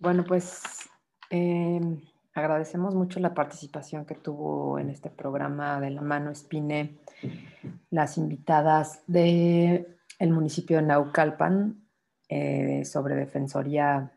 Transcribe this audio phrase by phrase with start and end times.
[0.00, 0.62] Bueno, pues
[1.28, 2.00] em,
[2.32, 6.98] agradecemos mucho la participación que tuvo en este programa de la mano Espine
[7.90, 11.84] las invitadas del el municipio de Naucalpan
[12.28, 14.16] eh, sobre defensoría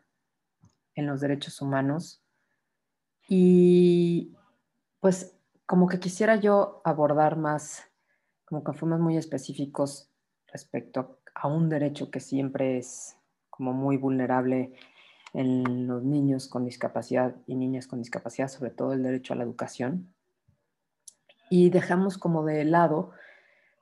[0.94, 2.22] en los derechos humanos.
[3.28, 4.36] Y
[5.00, 5.34] pues
[5.66, 7.90] como que quisiera yo abordar más,
[8.44, 10.12] como que fuimos muy específicos
[10.46, 13.16] respecto a un derecho que siempre es
[13.50, 14.74] como muy vulnerable
[15.32, 19.44] en los niños con discapacidad y niñas con discapacidad, sobre todo el derecho a la
[19.44, 20.14] educación.
[21.50, 23.12] Y dejamos como de lado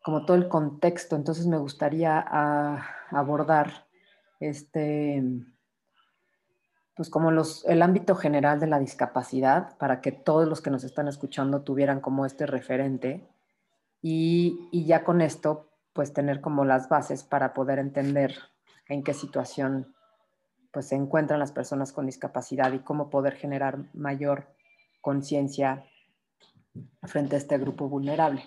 [0.02, 3.86] como todo el contexto, entonces me gustaría ah, abordar
[4.38, 5.22] este,
[6.96, 10.84] pues como los, el ámbito general de la discapacidad para que todos los que nos
[10.84, 13.28] están escuchando tuvieran como este referente
[14.00, 18.38] y, y ya con esto pues tener como las bases para poder entender
[18.88, 19.94] en qué situación
[20.72, 24.46] pues se encuentran las personas con discapacidad y cómo poder generar mayor
[25.00, 25.84] conciencia
[27.02, 28.44] frente a este grupo vulnerable.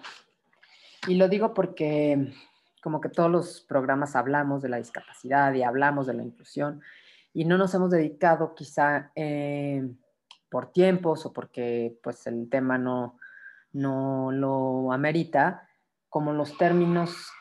[1.07, 2.33] Y lo digo porque
[2.81, 6.81] como que todos los programas hablamos de la discapacidad y hablamos de la inclusión
[7.33, 9.89] y no nos hemos dedicado quizá eh,
[10.49, 13.17] por tiempos o porque pues el tema no,
[13.71, 15.67] no lo amerita,
[16.09, 17.31] como los términos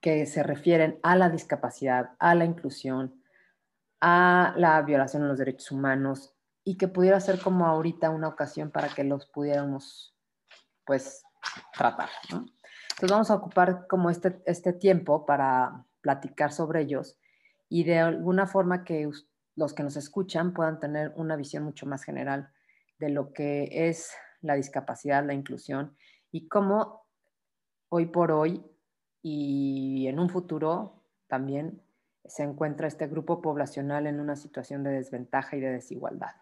[0.00, 3.21] que se refieren a la discapacidad, a la inclusión,
[4.04, 8.72] a la violación de los derechos humanos y que pudiera ser como ahorita una ocasión
[8.72, 10.12] para que los pudiéramos
[10.84, 11.22] pues
[11.72, 12.08] tratar.
[12.32, 17.16] Entonces vamos a ocupar como este, este tiempo para platicar sobre ellos
[17.68, 19.08] y de alguna forma que
[19.54, 22.50] los que nos escuchan puedan tener una visión mucho más general
[22.98, 25.96] de lo que es la discapacidad, la inclusión
[26.32, 27.06] y cómo
[27.88, 28.64] hoy por hoy
[29.22, 31.80] y en un futuro también
[32.24, 36.36] se encuentra este grupo poblacional en una situación de desventaja y de desigualdad.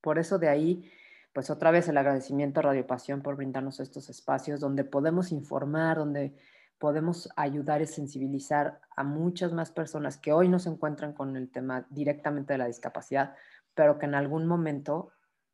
[0.00, 0.90] Por eso de ahí,
[1.32, 5.98] pues otra vez el agradecimiento a Radio Pasión por brindarnos estos espacios donde podemos informar,
[5.98, 6.34] donde
[6.78, 11.50] podemos ayudar y sensibilizar a muchas más personas que hoy no se encuentran con el
[11.50, 13.34] tema directamente de la discapacidad,
[13.74, 15.12] pero que en algún momento,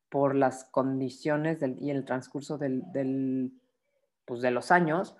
[0.08, 3.52] por las condiciones y el transcurso del,
[4.24, 5.16] pues de los años,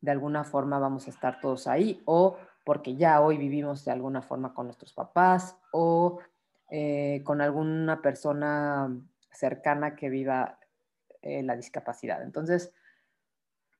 [0.00, 4.20] de alguna forma vamos a estar todos ahí o porque ya hoy vivimos de alguna
[4.20, 6.18] forma con nuestros papás o
[6.68, 8.94] eh, con alguna persona
[9.30, 10.58] cercana que viva
[11.22, 12.22] eh, la discapacidad.
[12.22, 12.74] Entonces,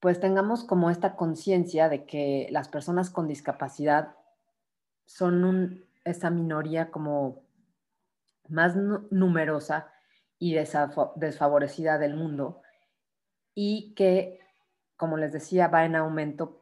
[0.01, 4.17] pues tengamos como esta conciencia de que las personas con discapacidad
[5.05, 7.43] son esa minoría como
[8.49, 9.93] más numerosa
[10.39, 12.63] y desfavorecida del mundo
[13.55, 14.41] y que,
[14.97, 16.58] como les decía, va en aumento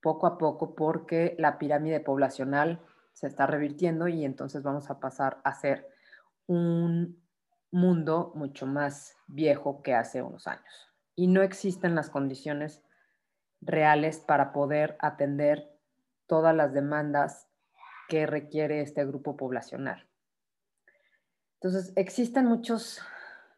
[0.00, 2.80] poco a poco porque la pirámide poblacional
[3.12, 5.88] se está revirtiendo y entonces vamos a pasar a ser
[6.46, 7.22] un
[7.70, 10.88] mundo mucho más viejo que hace unos años.
[11.14, 12.82] Y no existen las condiciones
[13.60, 15.70] reales para poder atender
[16.26, 17.48] todas las demandas
[18.08, 20.08] que requiere este grupo poblacional.
[21.54, 23.02] Entonces, existen muchas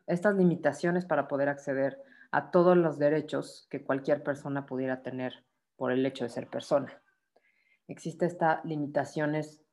[0.06, 5.44] estas limitaciones para poder acceder a todos los derechos que cualquier persona pudiera tener
[5.82, 7.02] por el hecho de ser persona.
[7.88, 9.64] Existe estas limitaciones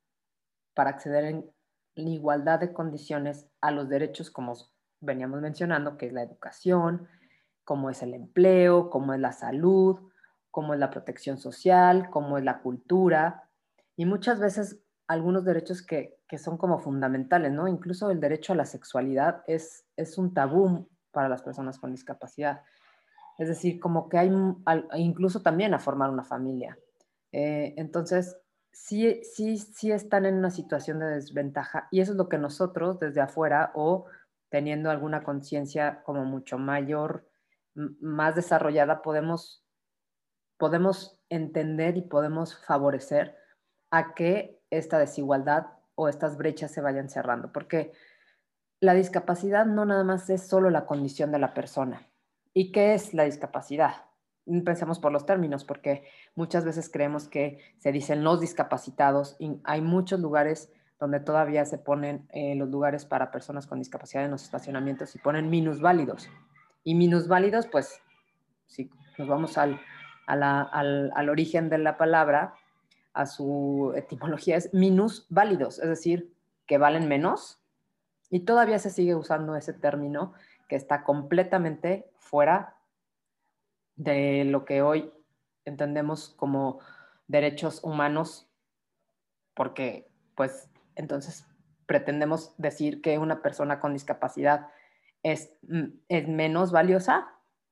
[0.74, 1.53] para acceder en
[1.94, 4.56] igualdad de condiciones a los derechos como
[5.02, 7.08] veníamos mencionando, que es la educación,
[7.64, 10.00] como es el empleo, como es la salud,
[10.50, 13.48] como es la protección social, como es la cultura,
[13.96, 17.68] y muchas veces algunos derechos que, que, son como fundamentales, ¿no?
[17.68, 22.64] Incluso el derecho a la sexualidad es, es un tabú para las personas con discapacidad.
[23.39, 24.29] Es decir, como que hay
[24.97, 26.77] incluso también a formar una familia.
[27.31, 28.38] Eh, entonces,
[28.72, 33.00] sí, sí, sí están en una situación de desventaja y eso es lo que nosotros
[33.00, 34.05] desde afuera o
[34.50, 37.29] teniendo alguna conciencia como mucho mayor,
[37.75, 39.63] más desarrollada, podemos,
[40.57, 43.38] podemos entender y podemos favorecer
[43.89, 47.94] a que esta desigualdad o estas brechas se vayan cerrando, porque
[48.81, 52.08] la discapacidad no nada más es solo la condición de la persona,
[52.59, 54.03] ¿Y qué es la discapacidad?
[54.65, 56.03] Pensemos por los términos, porque
[56.35, 60.69] muchas veces creemos que se dicen los discapacitados y hay muchos lugares
[61.00, 65.19] donde todavía se ponen eh, los lugares para personas con discapacidad en los estacionamientos y
[65.19, 66.29] ponen minusválidos.
[66.83, 68.01] Y minusválidos, pues,
[68.67, 69.79] si nos vamos al,
[70.27, 72.56] al, al origen de la palabra,
[73.13, 76.33] a su etimología es minusválidos, es decir,
[76.67, 77.61] que valen menos.
[78.29, 80.33] Y todavía se sigue usando ese término
[80.69, 82.77] que está completamente fuera
[83.95, 85.12] de lo que hoy
[85.66, 86.80] entendemos como
[87.27, 88.50] derechos humanos,
[89.54, 91.45] porque pues entonces
[91.86, 94.68] pretendemos decir que una persona con discapacidad
[95.24, 97.27] es, mm, es menos valiosa,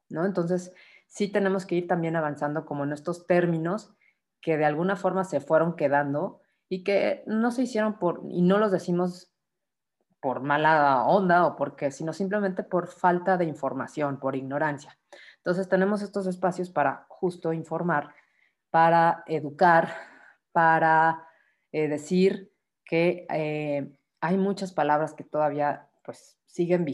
[0.10, 0.26] ¿no?
[0.26, 0.74] Entonces,
[1.08, 3.94] sí tenemos que ir también avanzando como en estos términos
[4.42, 8.58] que de alguna forma se fueron quedando y que no se hicieron por, y no
[8.58, 9.32] los decimos
[10.20, 14.98] por mala onda o porque, sino simplemente por falta de información, por ignorancia.
[15.38, 18.14] Entonces tenemos estos espacios para justo informar,
[18.70, 19.94] para educar,
[20.52, 21.28] para
[21.72, 22.52] eh, decir
[22.84, 26.86] que eh, hay muchas palabras que todavía pues siguen,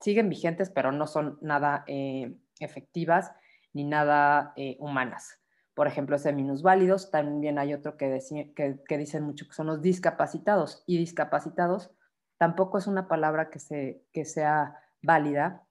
[0.00, 3.32] siguen vigentes, pero no son nada eh, efectivas
[3.72, 5.40] ni nada humanas.
[5.74, 8.20] Por ejemplo, ese minusválidos, también hay otro que,
[8.54, 11.90] que, que dicen mucho que son los discapacitados y discapacitados
[12.38, 15.66] tampoco es una palabra que, se, que sea válida,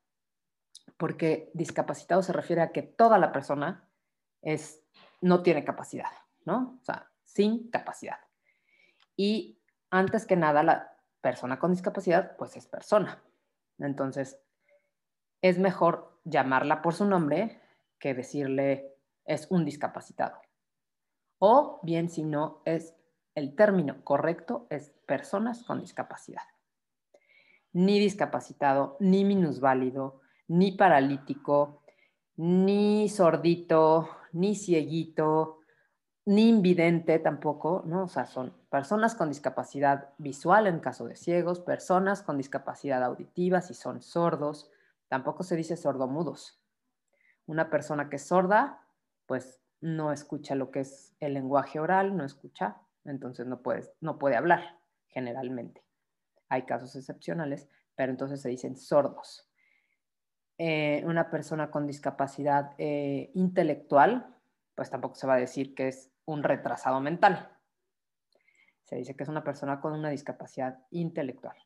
[0.98, 3.90] porque discapacitado se refiere a que toda la persona
[4.42, 4.82] es,
[5.22, 6.12] no tiene capacidad,
[6.46, 6.78] ¿no?
[6.82, 8.20] O sea, sin capacidad.
[9.16, 13.24] Y antes que nada, la persona con discapacidad, pues es persona.
[13.80, 14.40] Entonces,
[15.42, 17.62] es mejor llamarla por su nombre
[18.00, 18.96] que decirle
[19.26, 20.40] es un discapacitado.
[21.40, 22.96] O bien, si no, es
[23.36, 26.44] el término correcto, es personas con discapacidad
[27.74, 31.82] ni discapacitado, ni minusválido, ni paralítico,
[32.38, 35.60] ni sordito, ni cieguito,
[36.26, 38.04] ni invidente tampoco, ¿no?
[38.04, 43.62] O sea, son personas con discapacidad visual en caso de ciegos, personas con discapacidad auditiva
[43.62, 44.72] si son sordos,
[45.10, 46.62] tampoco se dice sordomudos.
[47.46, 48.86] Una persona que es sorda,
[49.26, 53.62] pues no escucha lo que es el lenguaje oral, no escucha, entonces no,
[54.00, 54.80] no puede hablar
[55.10, 55.84] generalmente
[56.50, 59.50] hay casos excepcionales, pero entonces se dicen sordos.
[60.58, 64.36] Eh, una persona con discapacidad eh, intelectual,
[64.76, 67.52] pues tampoco se va a decir que es un retrasado mental.
[68.84, 71.58] Se dice que es una persona con una discapacidad intelectual.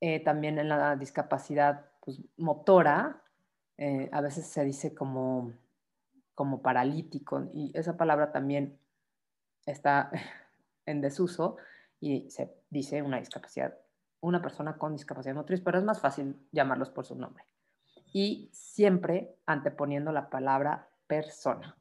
[0.00, 3.22] Eh, también en la discapacidad pues, motora,
[4.10, 5.52] a veces se dice como,
[6.34, 8.76] como paralítico y esa palabra también
[9.66, 10.10] está
[10.86, 11.58] en desuso
[12.00, 13.76] y se dice una discapacidad,
[14.20, 17.44] una persona con discapacidad motriz, pero es más fácil llamarlos por su nombre.
[18.12, 21.76] Y siempre anteponiendo la palabra persona,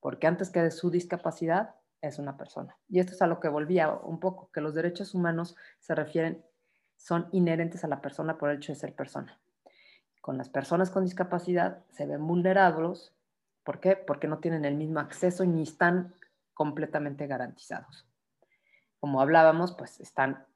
[0.00, 2.76] porque antes que de su discapacidad es una persona.
[2.88, 6.44] Y esto es a lo que volvía un poco, que los derechos humanos se refieren,
[6.96, 9.38] son inherentes a la persona por el hecho de ser persona.
[10.20, 13.12] Con las personas con discapacidad se ven vulnerables.
[13.64, 13.96] ¿Por qué?
[13.96, 16.14] Porque no tienen el mismo acceso ni están
[16.54, 18.05] completamente garantizados
[19.00, 20.46] como hablábamos, pues están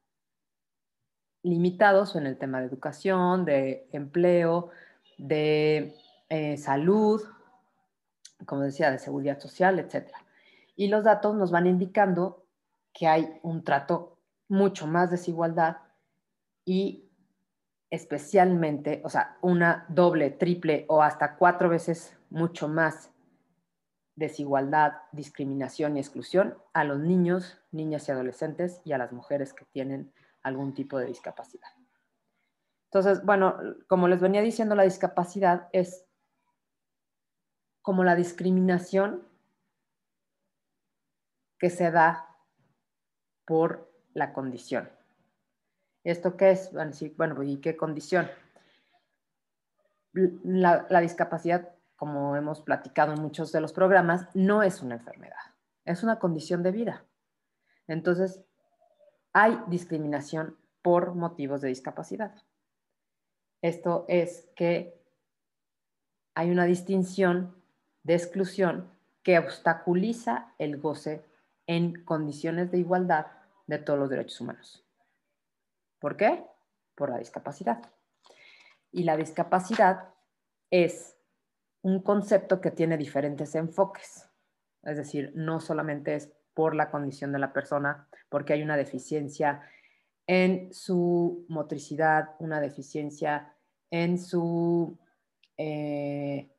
[1.42, 4.70] limitados en el tema de educación, de empleo,
[5.18, 5.94] de
[6.28, 7.22] eh, salud,
[8.46, 10.08] como decía, de seguridad social, etc.
[10.76, 12.46] Y los datos nos van indicando
[12.92, 15.78] que hay un trato mucho más desigualdad
[16.64, 17.08] y
[17.90, 23.10] especialmente, o sea, una doble, triple o hasta cuatro veces mucho más
[24.20, 29.64] desigualdad, discriminación y exclusión a los niños, niñas y adolescentes y a las mujeres que
[29.64, 30.12] tienen
[30.42, 31.70] algún tipo de discapacidad.
[32.84, 33.56] Entonces, bueno,
[33.88, 36.04] como les venía diciendo, la discapacidad es
[37.80, 39.26] como la discriminación
[41.58, 42.36] que se da
[43.46, 44.90] por la condición.
[46.04, 46.72] ¿Esto qué es?
[47.16, 48.30] Bueno, ¿y qué condición?
[50.12, 55.36] La, la discapacidad como hemos platicado en muchos de los programas, no es una enfermedad,
[55.84, 57.04] es una condición de vida.
[57.88, 58.42] Entonces,
[59.34, 62.34] hay discriminación por motivos de discapacidad.
[63.60, 64.98] Esto es que
[66.34, 67.62] hay una distinción
[68.02, 68.90] de exclusión
[69.22, 71.22] que obstaculiza el goce
[71.66, 73.26] en condiciones de igualdad
[73.66, 74.86] de todos los derechos humanos.
[75.98, 76.46] ¿Por qué?
[76.94, 77.92] Por la discapacidad.
[78.90, 80.14] Y la discapacidad
[80.70, 81.19] es
[81.82, 84.28] un concepto que tiene diferentes enfoques.
[84.82, 89.62] Es decir, no solamente es por la condición de la persona, porque hay una deficiencia
[90.26, 93.54] en su motricidad, una deficiencia
[93.90, 94.98] en su
[95.56, 96.50] eh,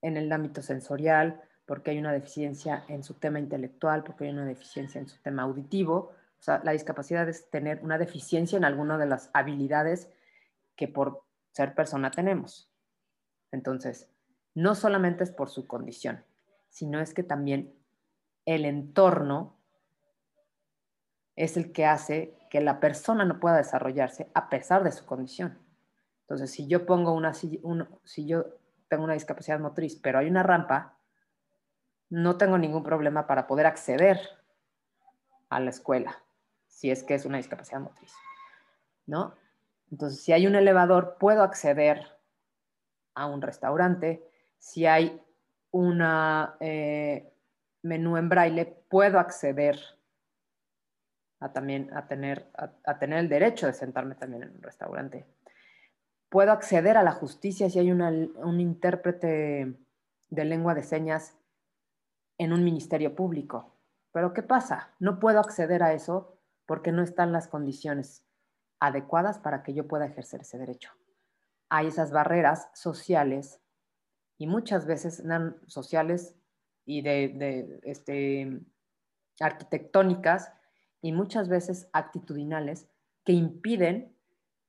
[0.00, 4.44] en el ámbito sensorial, porque hay una deficiencia en su tema intelectual, porque hay una
[4.44, 6.12] deficiencia en su tema auditivo.
[6.38, 10.08] O sea, la discapacidad es tener una deficiencia en alguna de las habilidades
[10.76, 12.70] que por ser persona tenemos.
[13.50, 14.08] Entonces,
[14.58, 16.24] no solamente es por su condición,
[16.68, 17.72] sino es que también
[18.44, 19.56] el entorno
[21.36, 25.58] es el que hace que la persona no pueda desarrollarse a pesar de su condición.
[26.22, 28.46] Entonces, si yo pongo una, si yo
[28.88, 30.98] tengo una discapacidad motriz, pero hay una rampa,
[32.10, 34.18] no tengo ningún problema para poder acceder
[35.50, 36.20] a la escuela.
[36.66, 38.12] si es que es una discapacidad motriz,
[39.06, 39.36] ¿no?
[39.92, 42.18] Entonces, si hay un elevador, puedo acceder
[43.14, 44.27] a un restaurante.
[44.58, 45.22] Si hay
[45.70, 46.02] un
[46.60, 47.32] eh,
[47.82, 49.78] menú en braille, puedo acceder
[51.40, 55.26] a, también, a, tener, a, tener el derecho de sentarme también en un restaurante.
[56.28, 59.74] Puedo acceder a la justicia si hay un intérprete
[60.30, 61.38] de lengua de señas
[62.36, 63.74] en un ministerio público.
[64.12, 64.94] Pero ¿qué pasa?
[64.98, 68.24] No puedo acceder a eso porque no están las condiciones
[68.80, 70.92] adecuadas para que yo pueda ejercer ese derecho.
[71.68, 73.60] Hay esas barreras sociales
[74.38, 75.22] y muchas veces
[75.66, 76.36] sociales
[76.84, 78.60] y de, este,
[79.40, 80.52] arquitectónicas
[81.02, 82.88] y muchas veces actitudinales
[83.24, 84.16] que impiden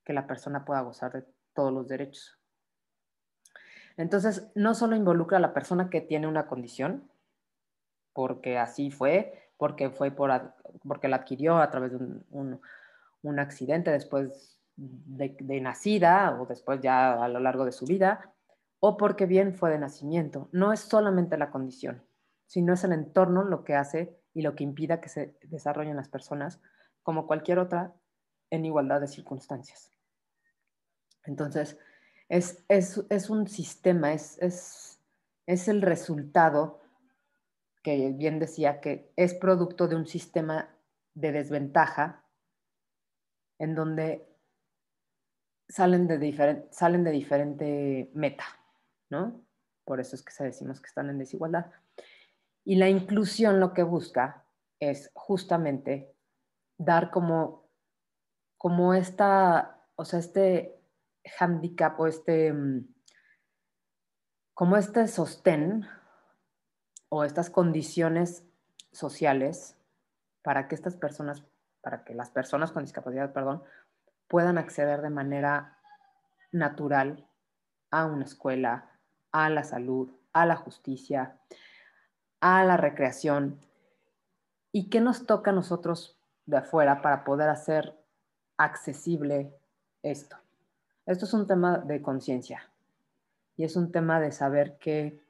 [0.03, 1.23] que la persona pueda gozar de
[1.53, 2.37] todos los derechos.
[3.95, 7.09] Entonces, no solo involucra a la persona que tiene una condición,
[8.13, 10.55] porque así fue, porque fue por,
[10.87, 12.61] porque la adquirió a través de un,
[13.21, 18.33] un, accidente después de, de, nacida o después ya a lo largo de su vida,
[18.79, 20.49] o porque bien fue de nacimiento.
[20.51, 22.03] No es solamente la condición,
[22.45, 26.09] sino es el entorno lo que hace y lo que impida que se desarrollen las
[26.09, 26.61] personas
[27.03, 27.93] como cualquier otra
[28.49, 29.91] en igualdad de circunstancias.
[31.25, 31.77] Entonces,
[32.29, 34.99] es, es, es un sistema, es, es,
[35.45, 36.79] es el resultado
[37.83, 40.69] que bien decía que es producto de un sistema
[41.13, 42.23] de desventaja
[43.57, 44.27] en donde
[45.67, 48.45] salen de, salen de diferente meta,
[49.09, 49.41] ¿no?
[49.85, 51.71] Por eso es que decimos que están en desigualdad.
[52.63, 54.45] Y la inclusión lo que busca
[54.79, 56.15] es justamente
[56.77, 57.69] dar como,
[58.57, 60.79] como esta, o sea, este
[61.39, 62.87] handicap o este, mm,
[64.53, 65.87] como este sostén
[67.09, 68.45] o estas condiciones
[68.91, 69.77] sociales
[70.41, 71.43] para que estas personas,
[71.81, 73.63] para que las personas con discapacidad, perdón,
[74.27, 75.77] puedan acceder de manera
[76.51, 77.27] natural
[77.91, 78.88] a una escuela,
[79.31, 81.37] a la salud, a la justicia,
[82.41, 83.59] a la recreación.
[84.71, 87.97] ¿Y qué nos toca a nosotros de afuera para poder hacer
[88.57, 89.53] accesible
[90.03, 90.37] esto?
[91.05, 92.69] Esto es un tema de conciencia
[93.57, 95.21] y es un tema de saber que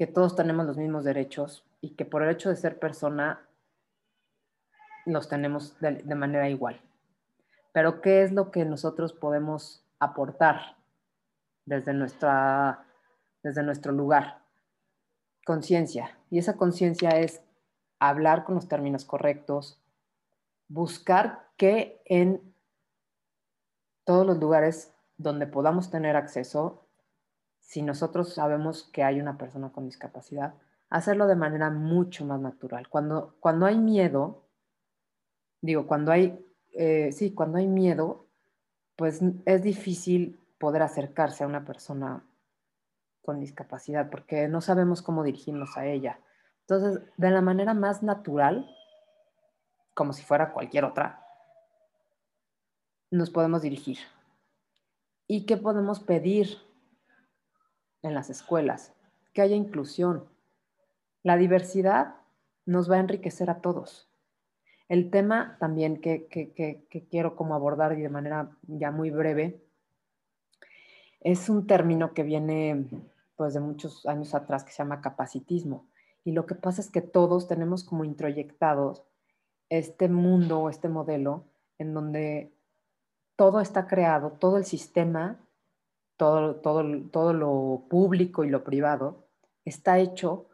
[0.00, 3.46] que todos tenemos los mismos derechos y que por el hecho de ser persona
[5.04, 6.80] los tenemos de, manera igual.
[7.72, 10.78] Pero ¿qué es lo que nosotros podemos aportar
[11.66, 12.86] desde, nuestra,
[13.42, 14.42] desde nuestro lugar?
[15.44, 16.18] Conciencia.
[16.30, 17.42] Y esa conciencia es
[17.98, 19.80] hablar con los términos correctos,
[20.68, 22.40] buscar que en
[24.04, 26.86] todos los lugares donde podamos tener acceso
[27.58, 30.54] si nosotros sabemos que hay una persona con discapacidad,
[30.88, 32.88] hacerlo de manera mucho más natural.
[32.88, 34.42] Cuando, cuando hay miedo,
[35.60, 38.26] digo, cuando hay, eh, sí, cuando hay miedo,
[38.96, 42.24] pues es difícil poder acercarse a una persona
[43.30, 46.18] con discapacidad porque no sabemos cómo dirigirnos a ella.
[46.62, 48.68] Entonces, de la manera más natural,
[49.94, 51.24] como si fuera cualquier otra,
[53.12, 53.98] nos podemos dirigir.
[55.28, 56.58] ¿Y qué podemos pedir
[58.02, 58.92] en las escuelas,
[59.32, 60.24] que haya inclusión.
[61.22, 62.16] La diversidad
[62.66, 64.08] nos va a enriquecer a todos.
[64.88, 66.26] El tema también que,
[67.10, 69.62] quiero como abordar y de manera ya muy breve
[71.20, 72.86] es un término que viene
[73.40, 75.86] pues de muchos años atrás que se llama capacitismo.
[76.24, 79.02] Y lo que pasa es que todos tenemos como introyectados
[79.70, 81.46] este mundo o este modelo
[81.78, 82.52] en donde
[83.36, 85.38] todo está creado, todo el sistema
[86.18, 89.24] todo, todo, todo lo público y lo privado
[89.64, 90.50] está hecho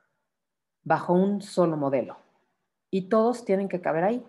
[0.85, 2.19] bajo un solo modelo
[2.89, 4.25] y todos tienen que caber ahí.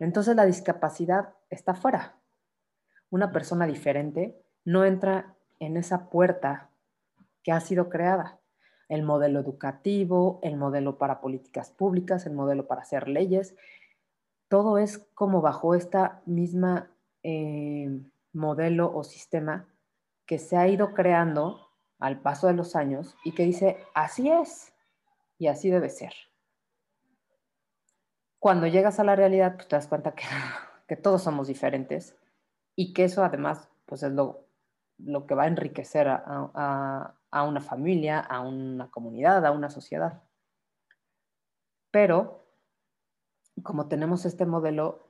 [0.00, 2.16] Entonces la discapacidad está fuera.
[3.10, 6.70] Una persona diferente no entra en esa puerta
[7.44, 8.40] que ha sido creada.
[8.88, 13.54] El modelo educativo, el modelo para políticas públicas, el modelo para hacer leyes,
[14.48, 16.90] todo es como bajo esta misma
[17.22, 17.88] eh,
[18.32, 19.68] modelo o sistema
[20.26, 24.74] que se ha ido creando al paso de los años y que dice, así es
[25.38, 26.12] y así debe ser.
[28.38, 30.24] Cuando llegas a la realidad, pues te das cuenta que,
[30.88, 32.16] que todos somos diferentes
[32.76, 34.44] y que eso además pues es lo,
[34.98, 40.22] lo que va a enriquecer a, una familia, a una comunidad, a una sociedad.
[41.90, 42.44] Pero
[43.62, 45.04] como tenemos este modelo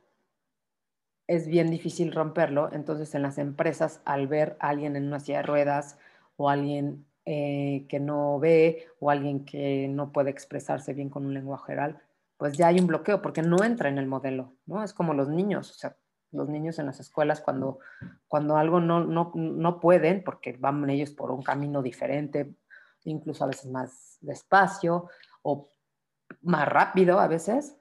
[1.26, 2.70] es bien difícil romperlo.
[2.72, 5.98] Entonces, en las empresas, al ver a alguien en una silla de ruedas
[6.36, 11.34] o alguien eh, que no ve o alguien que no puede expresarse bien con un
[11.34, 12.02] lenguaje oral,
[12.36, 14.82] pues ya hay un bloqueo porque no entra en el modelo, ¿no?
[14.84, 15.96] Es como los niños, o sea,
[16.34, 17.78] los niños en las escuelas cuando,
[18.28, 22.54] cuando algo no, no, no pueden, porque van ellos por un camino diferente,
[23.04, 25.08] incluso a veces más despacio
[25.42, 25.70] o
[26.42, 27.76] más rápido a veces,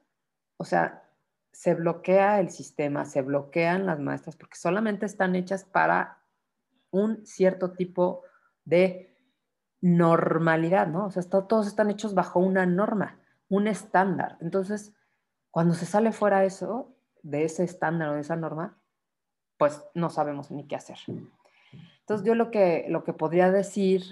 [0.58, 1.04] o sea,
[1.52, 6.20] se bloquea el sistema, se bloquean las maestras porque solamente están hechas para
[6.90, 8.24] un cierto tipo
[8.66, 9.16] de
[9.82, 11.06] normalidad, ¿no?
[11.08, 13.20] O sea, todos están hechos bajo una norma,
[13.50, 14.38] un estándar.
[14.40, 14.94] Entonces,
[15.52, 16.93] cuando se sale fuera eso,
[17.24, 18.78] de ese estándar o de esa norma,
[19.58, 20.98] pues no sabemos ni qué hacer.
[22.00, 24.04] Entonces, yo lo que, lo que podría decir,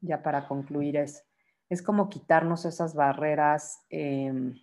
[0.00, 1.26] ya para concluir, es,
[1.68, 4.58] es como quitarnos esas barreras, em,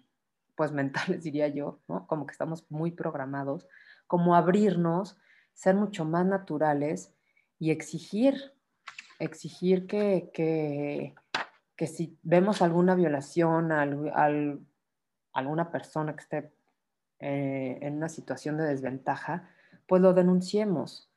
[0.55, 2.07] pues mentales, diría yo, ¿no?
[2.07, 3.67] Como que estamos muy programados,
[4.07, 5.17] como abrirnos,
[5.53, 7.13] ser mucho más naturales
[7.59, 8.53] y exigir,
[9.19, 11.13] exigir que, que,
[11.75, 13.87] que si vemos alguna violación a,
[15.33, 16.53] alguna persona que esté
[17.21, 19.49] eh, en una situación de desventaja,
[19.87, 21.09] pues lo denunciemos.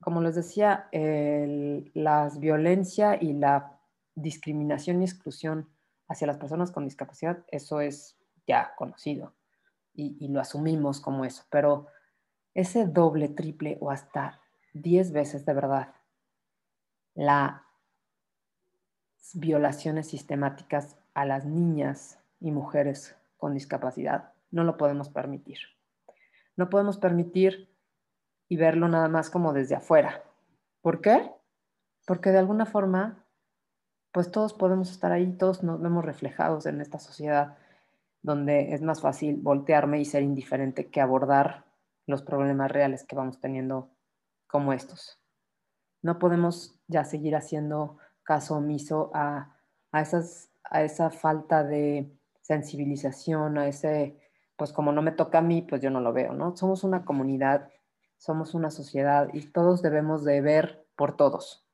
[0.00, 3.80] Como les decía, la violencia y la
[4.14, 5.68] discriminación y exclusión
[6.06, 9.34] hacia las personas con discapacidad, eso es ya conocido
[9.94, 11.86] y lo asumimos como eso, pero
[12.56, 14.40] ese doble, triple o hasta
[14.72, 15.94] diez veces de verdad,
[17.14, 17.62] las
[19.34, 25.58] violaciones sistemáticas a las niñas y mujeres con discapacidad, no lo podemos permitir.
[26.56, 27.70] No podemos permitir
[28.48, 30.24] y verlo nada más como desde afuera.
[30.80, 31.30] ¿Por qué?
[32.06, 33.26] Porque de alguna forma,
[34.12, 37.58] pues todos podemos estar ahí, todos nos vemos reflejados en esta sociedad
[38.22, 41.66] donde es más fácil voltearme y ser indiferente que abordar
[42.06, 43.90] los problemas reales que vamos teniendo
[44.46, 45.20] como estos.
[46.02, 49.54] No podemos ya seguir haciendo caso omiso a,
[49.92, 52.10] esas, a esa falta de
[52.40, 54.16] sensibilización, a ese,
[54.56, 56.56] pues como no me toca a mí, pues yo no lo veo, ¿no?
[56.56, 57.70] Somos una comunidad,
[58.16, 61.66] somos una sociedad y todos debemos de ver por todos.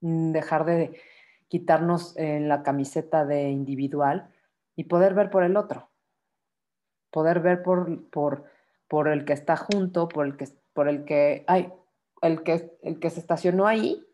[0.00, 1.00] Mm, dejar de
[1.48, 4.30] quitarnos en la camiseta de individual
[4.76, 5.90] y poder ver por el otro,
[7.10, 8.44] poder ver por, por,
[8.88, 11.72] por el que está junto, por el que, por el que, ay,
[12.22, 14.06] el que, el que se estacionó ahí,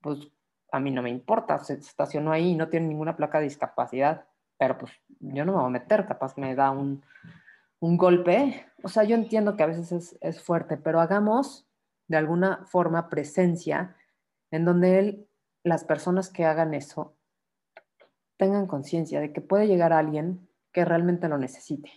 [0.00, 0.28] pues
[0.70, 4.26] a mí no me importa, se estacionó ahí y no tiene ninguna placa de discapacidad,
[4.58, 7.02] pero pues yo no me voy a meter, capaz me da un,
[7.80, 8.66] un golpe.
[8.82, 11.66] O sea, yo entiendo que a veces es, fuerte, pero hagamos
[12.06, 13.96] de alguna forma presencia
[14.50, 15.28] en donde él,
[15.62, 17.14] las personas que hagan eso
[18.36, 21.90] tengan conciencia de que puede llegar alguien que realmente lo necesite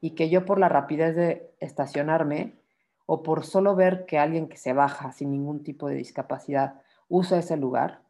[0.00, 2.58] y que yo por la rapidez de estacionarme
[3.06, 7.38] o por solo ver que alguien que se baja sin ningún tipo de discapacidad usa
[7.38, 8.00] ese lugar,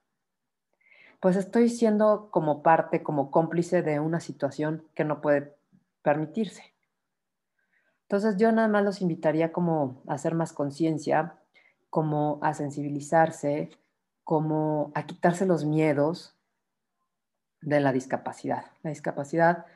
[1.18, 5.54] pues estoy siendo como parte, como cómplice de una situación que no puede
[6.04, 6.62] permitirse.
[8.02, 11.34] Entonces yo nada más los invitaría como a hacer más conciencia,
[11.90, 13.70] como a sensibilizarse,
[14.22, 16.36] como a quitarse los miedos,
[17.64, 18.66] de la discapacidad.
[18.82, 19.66] La discapacidad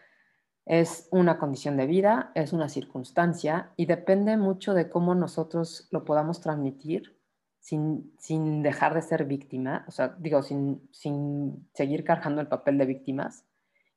[0.67, 6.05] es una condición de vida, es una circunstancia y depende mucho de cómo nosotros lo
[6.05, 7.19] podamos transmitir
[7.61, 12.77] sin, sin dejar de ser víctima, o sea, digo, sin, sin seguir cargando el papel
[12.77, 13.45] de víctimas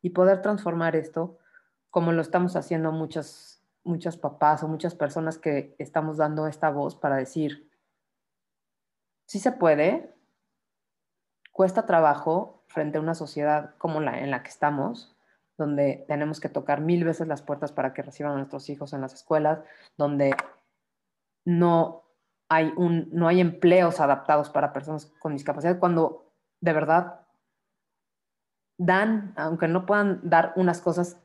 [0.02, 1.38] y poder transformar esto
[1.92, 6.96] como lo estamos haciendo muchos, muchos papás o muchas personas que estamos dando esta voz
[6.96, 7.70] para decir,
[9.28, 10.16] sí se puede,
[11.52, 15.16] cuesta trabajo, frente a una sociedad como la en la que estamos,
[15.58, 19.02] donde tenemos que tocar mil veces las puertas para que reciban a nuestros hijos en
[19.02, 19.60] las escuelas,
[19.98, 20.34] donde
[21.46, 22.04] no
[22.50, 27.22] hay, un, no hay empleos adaptados para personas con discapacidad, cuando de verdad
[28.78, 31.18] dan, aunque no puedan dar unas cosas,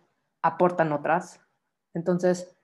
[0.47, 1.41] aportan otras.
[1.93, 2.57] Entonces,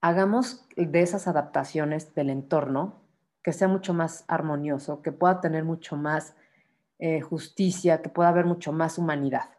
[0.00, 3.00] hagamos de esas adaptaciones del entorno
[3.42, 6.36] que sea mucho más armonioso, que pueda tener mucho más
[6.98, 9.50] eh, justicia, que pueda haber mucho más humanidad.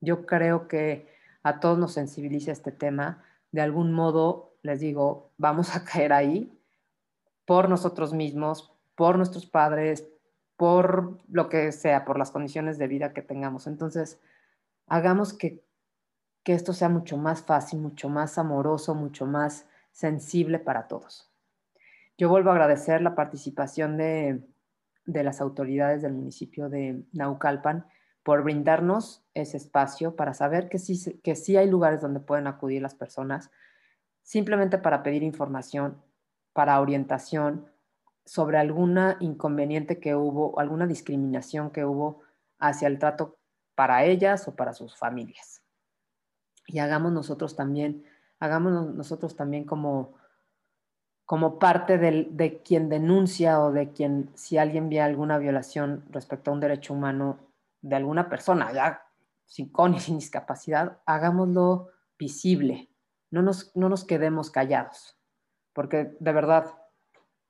[0.00, 1.08] Yo creo que
[1.42, 3.22] a todos nos sensibiliza este tema.
[3.52, 6.58] De algún modo, les digo, vamos a caer ahí
[7.46, 10.08] por nosotros mismos, por nuestros padres,
[10.56, 13.66] por lo que sea, por las condiciones de vida que tengamos.
[13.66, 14.20] Entonces,
[14.86, 15.63] hagamos que,
[16.44, 21.32] que esto sea mucho más fácil, mucho más amoroso, mucho más sensible para todos.
[22.18, 24.46] Yo vuelvo a agradecer la participación de,
[25.06, 27.86] de las autoridades del municipio de Naucalpan
[28.22, 32.82] por brindarnos ese espacio para saber que sí, que sí hay lugares donde pueden acudir
[32.82, 33.50] las personas,
[34.22, 36.02] simplemente para pedir información,
[36.52, 37.70] para orientación
[38.24, 42.22] sobre alguna inconveniente que hubo, alguna discriminación que hubo
[42.58, 43.38] hacia el trato
[43.74, 45.63] para ellas o para sus familias.
[46.66, 48.04] Y hagamos nosotros también,
[48.38, 50.14] hagamos nosotros también como,
[51.24, 56.54] como parte de quien denuncia o de quien, si alguien ve alguna violación respecto a
[56.54, 57.38] un derecho humano
[57.82, 59.02] de alguna persona, ya
[59.46, 62.88] sin con y sin discapacidad, hagámoslo visible,
[63.30, 65.18] no nos, no nos quedemos callados,
[65.72, 66.66] porque de verdad,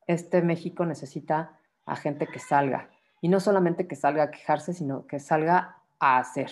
[0.07, 5.07] este México necesita a gente que salga, y no solamente que salga a quejarse, sino
[5.07, 6.51] que salga a hacer,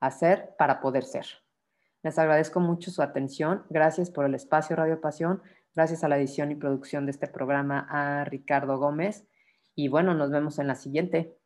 [0.00, 1.26] hacer para poder ser.
[2.06, 3.64] Les agradezco mucho su atención.
[3.68, 5.42] Gracias por el espacio Radio Pasión.
[5.74, 9.26] Gracias a la edición y producción de este programa a Ricardo Gómez.
[9.74, 11.36] Y bueno, nos vemos en la siguiente.